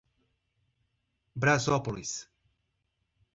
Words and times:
Brasópolis 1.43 2.25